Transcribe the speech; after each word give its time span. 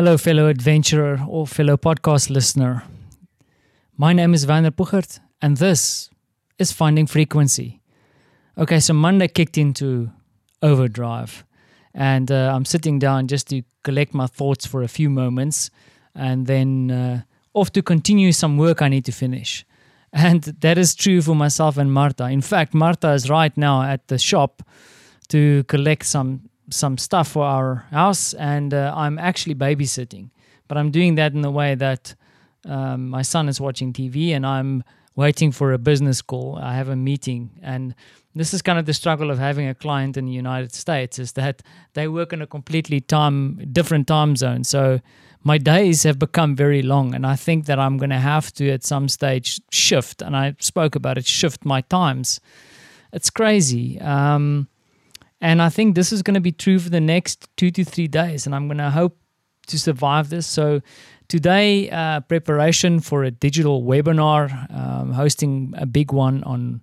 Hello, 0.00 0.16
fellow 0.16 0.46
adventurer 0.46 1.20
or 1.28 1.46
fellow 1.46 1.76
podcast 1.76 2.30
listener. 2.30 2.84
My 3.98 4.14
name 4.14 4.32
is 4.32 4.44
Vander 4.44 4.70
Puchert, 4.70 5.20
and 5.42 5.58
this 5.58 6.08
is 6.58 6.72
Finding 6.72 7.06
Frequency. 7.06 7.82
Okay, 8.56 8.80
so 8.80 8.94
Monday 8.94 9.28
kicked 9.28 9.58
into 9.58 10.10
overdrive, 10.62 11.44
and 11.92 12.32
uh, 12.32 12.50
I'm 12.54 12.64
sitting 12.64 12.98
down 12.98 13.28
just 13.28 13.48
to 13.48 13.60
collect 13.84 14.14
my 14.14 14.26
thoughts 14.26 14.64
for 14.64 14.82
a 14.82 14.88
few 14.88 15.10
moments, 15.10 15.70
and 16.14 16.46
then 16.46 16.90
uh, 16.90 17.20
off 17.52 17.70
to 17.72 17.82
continue 17.82 18.32
some 18.32 18.56
work 18.56 18.80
I 18.80 18.88
need 18.88 19.04
to 19.04 19.12
finish. 19.12 19.66
And 20.14 20.44
that 20.60 20.78
is 20.78 20.94
true 20.94 21.20
for 21.20 21.34
myself 21.34 21.76
and 21.76 21.92
Marta. 21.92 22.24
In 22.30 22.40
fact, 22.40 22.72
Marta 22.72 23.12
is 23.12 23.28
right 23.28 23.54
now 23.54 23.82
at 23.82 24.08
the 24.08 24.16
shop 24.16 24.62
to 25.28 25.62
collect 25.64 26.06
some 26.06 26.49
some 26.70 26.98
stuff 26.98 27.28
for 27.28 27.44
our 27.44 27.86
house, 27.90 28.34
and 28.34 28.72
uh, 28.72 28.92
I'm 28.96 29.18
actually 29.18 29.54
babysitting. 29.54 30.30
But 30.68 30.78
I'm 30.78 30.90
doing 30.90 31.16
that 31.16 31.32
in 31.32 31.44
a 31.44 31.50
way 31.50 31.74
that 31.74 32.14
um, 32.64 33.08
my 33.08 33.22
son 33.22 33.48
is 33.48 33.60
watching 33.60 33.92
TV, 33.92 34.30
and 34.30 34.46
I'm 34.46 34.84
waiting 35.16 35.52
for 35.52 35.72
a 35.72 35.78
business 35.78 36.22
call. 36.22 36.58
I 36.60 36.74
have 36.74 36.88
a 36.88 36.96
meeting, 36.96 37.50
and 37.62 37.94
this 38.34 38.54
is 38.54 38.62
kind 38.62 38.78
of 38.78 38.86
the 38.86 38.94
struggle 38.94 39.30
of 39.30 39.38
having 39.38 39.66
a 39.66 39.74
client 39.74 40.16
in 40.16 40.26
the 40.26 40.32
United 40.32 40.72
States 40.72 41.18
is 41.18 41.32
that 41.32 41.62
they 41.94 42.06
work 42.06 42.32
in 42.32 42.40
a 42.40 42.46
completely 42.46 43.00
time 43.00 43.56
different 43.72 44.06
time 44.06 44.36
zone. 44.36 44.62
So 44.62 45.00
my 45.42 45.58
days 45.58 46.04
have 46.04 46.18
become 46.18 46.54
very 46.54 46.82
long, 46.82 47.14
and 47.14 47.26
I 47.26 47.34
think 47.34 47.66
that 47.66 47.78
I'm 47.78 47.96
going 47.96 48.10
to 48.10 48.18
have 48.18 48.52
to 48.54 48.70
at 48.70 48.84
some 48.84 49.08
stage 49.08 49.60
shift. 49.70 50.22
And 50.22 50.36
I 50.36 50.54
spoke 50.60 50.94
about 50.94 51.18
it, 51.18 51.26
shift 51.26 51.64
my 51.64 51.80
times. 51.80 52.40
It's 53.12 53.30
crazy. 53.30 54.00
Um, 54.00 54.68
and 55.40 55.62
I 55.62 55.70
think 55.70 55.94
this 55.94 56.12
is 56.12 56.22
going 56.22 56.34
to 56.34 56.40
be 56.40 56.52
true 56.52 56.78
for 56.78 56.90
the 56.90 57.00
next 57.00 57.48
two 57.56 57.70
to 57.70 57.84
three 57.84 58.08
days. 58.08 58.46
And 58.46 58.54
I'm 58.54 58.68
going 58.68 58.78
to 58.78 58.90
hope 58.90 59.16
to 59.68 59.78
survive 59.78 60.28
this. 60.28 60.46
So, 60.46 60.80
today, 61.28 61.88
uh, 61.90 62.20
preparation 62.20 63.00
for 63.00 63.24
a 63.24 63.30
digital 63.30 63.82
webinar, 63.82 64.72
um, 64.74 65.12
hosting 65.12 65.72
a 65.76 65.86
big 65.86 66.12
one 66.12 66.42
on 66.44 66.82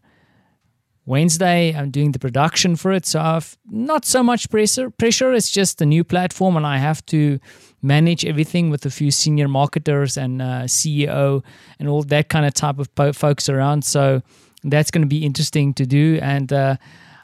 Wednesday. 1.06 1.74
I'm 1.76 1.92
doing 1.92 2.14
the 2.14 2.20
production 2.20 2.76
for 2.76 2.92
it. 2.92 3.06
So, 3.06 3.20
I've 3.20 3.58
not 3.70 4.06
so 4.06 4.24
much 4.24 4.50
pressure. 4.50 4.90
Pressure. 4.90 5.34
It's 5.34 5.52
just 5.52 5.82
a 5.82 5.86
new 5.86 6.04
platform, 6.04 6.58
and 6.58 6.66
I 6.66 6.78
have 6.78 7.06
to 7.08 7.40
manage 7.82 8.26
everything 8.26 8.70
with 8.72 8.86
a 8.86 8.90
few 8.90 9.12
senior 9.12 9.48
marketers 9.48 10.18
and 10.18 10.42
uh, 10.42 10.64
CEO 10.64 11.44
and 11.78 11.88
all 11.88 12.02
that 12.04 12.30
kind 12.30 12.46
of 12.46 12.54
type 12.54 12.80
of 12.80 13.16
folks 13.16 13.50
around. 13.50 13.86
So, 13.86 14.22
that's 14.64 14.90
going 14.90 15.04
to 15.04 15.08
be 15.08 15.24
interesting 15.24 15.74
to 15.76 15.86
do. 15.86 16.20
And, 16.22 16.52
uh, 16.52 16.78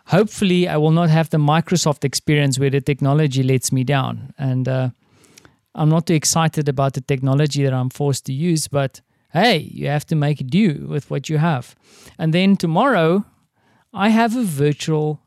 hopefully 0.06 0.68
I 0.68 0.78
will 0.78 0.92
not 0.92 1.10
have 1.10 1.30
the 1.30 1.38
Microsoft 1.38 2.04
experience 2.04 2.60
where 2.60 2.70
the 2.70 2.82
technology 2.82 3.44
lets 3.44 3.72
me 3.72 3.84
down. 3.84 4.34
And 4.38 4.68
uh, 4.68 4.90
I'm 5.76 5.90
not 5.90 6.08
too 6.08 6.14
excited 6.14 6.70
about 6.70 6.94
the 6.94 7.02
technology 7.02 7.64
that 7.64 7.74
I'm 7.74 7.90
forced 7.90 8.26
to 8.26 8.34
use, 8.34 8.68
but 8.68 9.02
hey, 9.32 9.58
you 9.58 9.88
have 9.88 10.06
to 10.08 10.16
make 10.16 10.46
do 10.48 10.86
with 10.88 11.10
what 11.10 11.30
you 11.30 11.38
have. 11.38 11.76
And 12.20 12.34
then 12.34 12.56
tomorrow, 12.56 13.26
I 13.94 14.10
have 14.10 14.36
a 14.36 14.44
virtual 14.44 15.20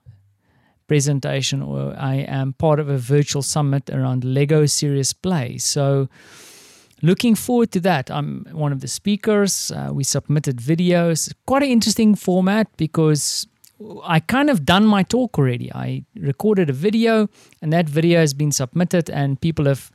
presentation, 0.86 1.62
or 1.62 1.94
I 1.98 2.16
am 2.16 2.52
part 2.52 2.78
of 2.78 2.88
a 2.88 2.98
virtual 2.98 3.42
summit 3.42 3.91
around 3.91 4.24
Lego 4.24 4.66
Serious 4.66 5.12
Play. 5.12 5.58
So, 5.58 6.08
looking 7.02 7.34
forward 7.34 7.72
to 7.72 7.80
that. 7.80 8.10
I'm 8.10 8.47
one 8.52 8.72
of 8.72 8.80
the 8.80 8.88
speakers. 8.88 9.72
Uh, 9.72 9.91
we 9.92 10.04
submitted 10.04 10.58
videos. 10.58 11.32
Quite 11.47 11.64
an 11.64 11.70
interesting 11.70 12.14
format 12.14 12.69
because 12.77 13.48
I 14.05 14.20
kind 14.20 14.48
of 14.48 14.64
done 14.64 14.86
my 14.86 15.02
talk 15.02 15.38
already. 15.38 15.72
I 15.72 16.05
recorded 16.16 16.70
a 16.70 16.72
video, 16.72 17.28
and 17.60 17.72
that 17.72 17.88
video 17.88 18.20
has 18.20 18.34
been 18.34 18.52
submitted, 18.52 19.10
and 19.10 19.41
people 19.41 19.66
have 19.66 19.91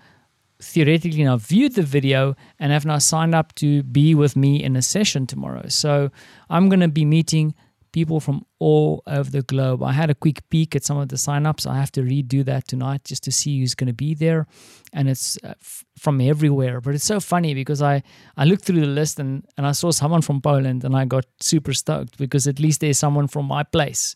theoretically 0.61 1.23
now 1.23 1.37
viewed 1.37 1.73
the 1.73 1.81
video 1.81 2.35
and 2.59 2.71
have 2.71 2.85
now 2.85 2.99
signed 2.99 3.33
up 3.33 3.55
to 3.55 3.81
be 3.83 4.13
with 4.13 4.35
me 4.35 4.63
in 4.63 4.75
a 4.75 4.81
session 4.81 5.25
tomorrow. 5.25 5.67
So 5.67 6.11
I'm 6.49 6.69
going 6.69 6.81
to 6.81 6.87
be 6.87 7.05
meeting 7.05 7.55
people 7.91 8.19
from 8.19 8.45
all 8.59 9.03
over 9.07 9.29
the 9.29 9.41
globe. 9.41 9.83
I 9.83 9.91
had 9.91 10.09
a 10.09 10.15
quick 10.15 10.47
peek 10.49 10.75
at 10.75 10.83
some 10.83 10.97
of 10.97 11.09
the 11.09 11.15
signups. 11.15 11.67
I 11.67 11.77
have 11.77 11.91
to 11.93 12.01
redo 12.01 12.43
that 12.45 12.67
tonight 12.67 13.03
just 13.03 13.23
to 13.23 13.31
see 13.31 13.59
who's 13.59 13.75
going 13.75 13.87
to 13.87 13.93
be 13.93 14.13
there, 14.13 14.47
and 14.93 15.09
it's 15.09 15.37
uh, 15.43 15.53
from 15.97 16.21
everywhere. 16.21 16.81
But 16.81 16.95
it's 16.95 17.05
so 17.05 17.19
funny 17.19 17.53
because 17.53 17.81
I 17.81 18.03
I 18.37 18.45
looked 18.45 18.65
through 18.65 18.81
the 18.81 18.87
list 18.87 19.19
and 19.19 19.45
and 19.57 19.65
I 19.65 19.71
saw 19.73 19.91
someone 19.91 20.21
from 20.21 20.41
Poland, 20.41 20.83
and 20.83 20.95
I 20.95 21.05
got 21.05 21.25
super 21.39 21.73
stoked 21.73 22.17
because 22.17 22.47
at 22.47 22.59
least 22.59 22.81
there's 22.81 22.99
someone 22.99 23.27
from 23.27 23.45
my 23.45 23.63
place. 23.63 24.15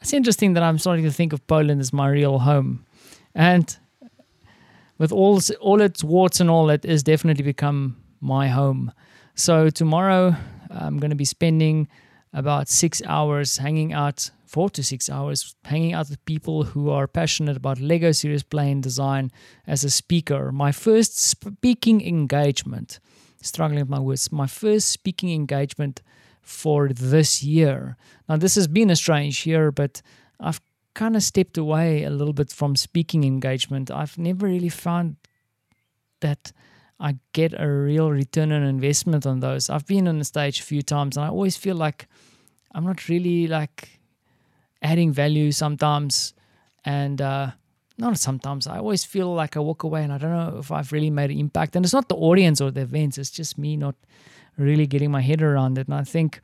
It's 0.00 0.12
interesting 0.12 0.54
that 0.54 0.62
I'm 0.62 0.78
starting 0.78 1.04
to 1.04 1.12
think 1.12 1.32
of 1.32 1.46
Poland 1.46 1.80
as 1.80 1.92
my 1.92 2.08
real 2.08 2.38
home, 2.38 2.84
and 3.34 3.78
with 4.98 5.12
all 5.12 5.40
all 5.60 5.80
its 5.80 6.04
warts 6.04 6.40
and 6.40 6.50
all, 6.50 6.70
it 6.70 6.84
has 6.84 7.02
definitely 7.02 7.44
become 7.44 7.96
my 8.20 8.48
home. 8.48 8.92
So 9.34 9.70
tomorrow 9.70 10.36
I'm 10.70 10.98
going 10.98 11.10
to 11.10 11.16
be 11.16 11.24
spending 11.24 11.88
about 12.32 12.68
six 12.68 13.02
hours 13.06 13.58
hanging 13.58 13.92
out, 13.92 14.30
four 14.46 14.70
to 14.70 14.82
six 14.82 15.10
hours 15.10 15.54
hanging 15.64 15.92
out 15.92 16.08
with 16.08 16.24
people 16.24 16.64
who 16.64 16.90
are 16.90 17.06
passionate 17.06 17.56
about 17.56 17.80
Lego 17.80 18.12
Serious 18.12 18.42
Play 18.42 18.70
and 18.70 18.82
design 18.82 19.30
as 19.66 19.84
a 19.84 19.90
speaker. 19.90 20.52
My 20.52 20.72
first 20.72 21.18
speaking 21.18 22.06
engagement, 22.06 23.00
struggling 23.42 23.80
with 23.80 23.88
my 23.88 24.00
words, 24.00 24.30
my 24.30 24.46
first 24.46 24.88
speaking 24.88 25.32
engagement 25.32 26.02
for 26.42 26.88
this 26.88 27.42
year. 27.42 27.96
Now, 28.28 28.36
this 28.36 28.54
has 28.54 28.68
been 28.68 28.90
a 28.90 28.96
strange 28.96 29.46
year, 29.46 29.70
but 29.70 30.02
I've 30.38 30.60
kind 30.94 31.16
of 31.16 31.22
stepped 31.22 31.58
away 31.58 32.04
a 32.04 32.10
little 32.10 32.32
bit 32.32 32.50
from 32.50 32.76
speaking 32.76 33.24
engagement. 33.24 33.90
I've 33.90 34.18
never 34.18 34.46
really 34.46 34.68
found 34.68 35.16
that 36.20 36.52
I 37.00 37.16
get 37.32 37.54
a 37.58 37.66
real 37.66 38.10
return 38.10 38.52
on 38.52 38.62
investment 38.62 39.24
on 39.26 39.40
those. 39.40 39.70
I've 39.70 39.86
been 39.86 40.06
on 40.06 40.18
the 40.18 40.24
stage 40.24 40.60
a 40.60 40.62
few 40.62 40.82
times 40.82 41.16
and 41.16 41.24
I 41.24 41.30
always 41.30 41.56
feel 41.56 41.76
like 41.76 42.06
I'm 42.74 42.84
not 42.84 43.08
really 43.08 43.46
like 43.46 44.00
adding 44.82 45.12
value 45.12 45.50
sometimes 45.50 46.34
and 46.84 47.20
uh 47.20 47.50
not 47.96 48.18
sometimes. 48.18 48.66
I 48.66 48.78
always 48.78 49.04
feel 49.04 49.34
like 49.34 49.56
I 49.56 49.60
walk 49.60 49.82
away 49.82 50.02
and 50.02 50.12
I 50.12 50.18
don't 50.18 50.30
know 50.30 50.58
if 50.58 50.70
I've 50.72 50.90
really 50.90 51.10
made 51.10 51.30
an 51.30 51.38
impact. 51.38 51.76
And 51.76 51.84
it's 51.84 51.92
not 51.92 52.08
the 52.08 52.16
audience 52.16 52.60
or 52.60 52.70
the 52.70 52.80
events 52.82 53.18
it's 53.18 53.30
just 53.30 53.58
me 53.58 53.76
not 53.76 53.94
really 54.56 54.86
getting 54.86 55.10
my 55.10 55.20
head 55.20 55.42
around 55.42 55.78
it. 55.78 55.86
And 55.86 55.94
I 55.94 56.04
think 56.04 56.40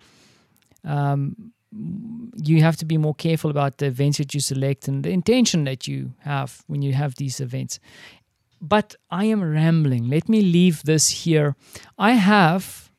um, 0.84 1.52
you 1.72 2.62
have 2.62 2.76
to 2.76 2.84
be 2.84 2.96
more 2.96 3.14
careful 3.14 3.50
about 3.50 3.78
the 3.78 3.86
events 3.86 4.18
that 4.18 4.32
you 4.34 4.40
select 4.40 4.88
and 4.88 5.04
the 5.04 5.10
intention 5.10 5.64
that 5.64 5.86
you 5.86 6.12
have 6.20 6.62
when 6.66 6.82
you 6.82 6.92
have 6.92 7.16
these 7.16 7.40
events 7.40 7.78
but 8.60 8.94
I 9.10 9.24
am 9.26 9.42
rambling. 9.42 10.08
Let 10.08 10.28
me 10.28 10.40
leave 10.40 10.82
this 10.82 11.08
here. 11.08 11.56
I 11.98 12.12
have 12.12 12.90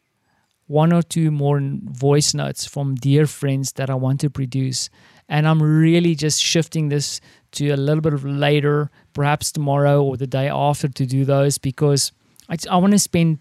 one 0.67 0.91
or 0.91 1.01
two 1.01 1.31
more 1.31 1.61
voice 1.61 2.33
notes 2.33 2.65
from 2.65 2.95
dear 2.95 3.25
friends 3.25 3.73
that 3.73 3.89
I 3.89 3.95
want 3.95 4.19
to 4.21 4.29
produce. 4.29 4.89
And 5.29 5.47
I'm 5.47 5.61
really 5.61 6.15
just 6.15 6.41
shifting 6.41 6.89
this 6.89 7.19
to 7.53 7.69
a 7.69 7.77
little 7.77 8.01
bit 8.01 8.13
of 8.13 8.25
later, 8.25 8.91
perhaps 9.13 9.51
tomorrow 9.51 10.03
or 10.03 10.17
the 10.17 10.27
day 10.27 10.49
after 10.49 10.87
to 10.87 11.05
do 11.05 11.25
those 11.25 11.57
because 11.57 12.11
I, 12.49 12.57
I 12.69 12.77
want 12.77 12.93
to 12.93 12.99
spend 12.99 13.39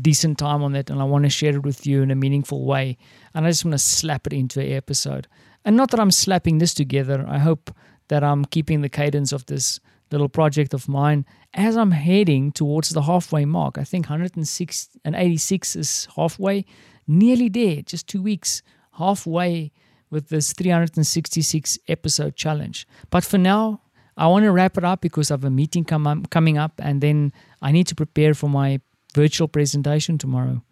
decent 0.00 0.38
time 0.38 0.62
on 0.62 0.74
it 0.74 0.88
and 0.88 1.00
I 1.00 1.04
want 1.04 1.24
to 1.24 1.30
share 1.30 1.54
it 1.54 1.62
with 1.62 1.86
you 1.86 2.02
in 2.02 2.10
a 2.10 2.14
meaningful 2.14 2.64
way. 2.64 2.96
And 3.34 3.46
I 3.46 3.50
just 3.50 3.64
want 3.64 3.72
to 3.72 3.78
slap 3.78 4.26
it 4.26 4.32
into 4.32 4.60
an 4.60 4.72
episode. 4.72 5.26
And 5.64 5.76
not 5.76 5.90
that 5.90 6.00
I'm 6.00 6.10
slapping 6.10 6.58
this 6.58 6.74
together. 6.74 7.24
I 7.28 7.38
hope 7.38 7.74
that 8.08 8.24
I'm 8.24 8.44
keeping 8.44 8.80
the 8.82 8.88
cadence 8.88 9.32
of 9.32 9.46
this 9.46 9.80
little 10.12 10.28
project 10.28 10.74
of 10.74 10.88
mine 10.88 11.24
as 11.54 11.76
I'm 11.76 11.90
heading 11.90 12.52
towards 12.52 12.90
the 12.90 13.02
halfway 13.02 13.44
mark. 13.44 13.78
I 13.78 13.84
think 13.84 14.06
106 14.06 14.88
and 15.04 15.14
86 15.14 15.76
is 15.76 16.08
halfway, 16.16 16.64
nearly 17.06 17.48
there, 17.48 17.82
just 17.82 18.08
two 18.08 18.22
weeks, 18.22 18.62
halfway 18.98 19.72
with 20.10 20.28
this 20.28 20.52
366 20.52 21.78
episode 21.88 22.36
challenge. 22.36 22.86
But 23.10 23.24
for 23.24 23.38
now, 23.38 23.80
I 24.16 24.26
want 24.26 24.44
to 24.44 24.52
wrap 24.52 24.76
it 24.76 24.84
up 24.84 25.00
because 25.00 25.30
I 25.30 25.34
have 25.34 25.44
a 25.44 25.50
meeting 25.50 25.84
come 25.84 26.06
up, 26.06 26.30
coming 26.30 26.58
up, 26.58 26.80
and 26.82 27.00
then 27.00 27.32
I 27.62 27.72
need 27.72 27.86
to 27.88 27.94
prepare 27.94 28.34
for 28.34 28.48
my 28.48 28.80
virtual 29.14 29.48
presentation 29.48 30.18
tomorrow. 30.18 30.62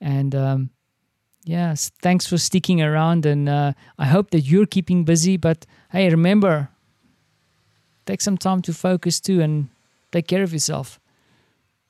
And 0.00 0.34
um, 0.34 0.70
yes, 1.44 1.90
thanks 2.02 2.26
for 2.26 2.36
sticking 2.36 2.82
around, 2.82 3.24
and 3.24 3.48
uh, 3.48 3.72
I 3.98 4.06
hope 4.06 4.30
that 4.30 4.40
you're 4.40 4.66
keeping 4.66 5.04
busy. 5.04 5.36
But 5.36 5.64
hey, 5.90 6.10
remember, 6.10 6.68
take 8.06 8.20
some 8.20 8.38
time 8.38 8.62
to 8.62 8.72
focus 8.72 9.20
too 9.20 9.40
and 9.40 9.68
take 10.10 10.26
care 10.26 10.42
of 10.42 10.52
yourself. 10.52 11.00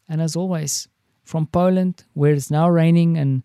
And 0.08 0.20
as 0.20 0.36
always, 0.36 0.88
from 1.24 1.46
Poland, 1.46 2.04
where 2.14 2.32
it's 2.32 2.50
now 2.50 2.68
raining 2.68 3.16
and 3.16 3.42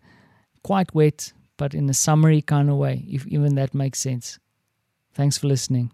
quite 0.62 0.94
wet, 0.94 1.32
but 1.56 1.74
in 1.74 1.88
a 1.88 1.94
summery 1.94 2.42
kind 2.42 2.68
of 2.70 2.76
way, 2.76 3.04
if 3.08 3.26
even 3.26 3.54
that 3.54 3.74
makes 3.74 3.98
sense. 3.98 4.38
Thanks 5.14 5.38
for 5.38 5.46
listening. 5.46 5.92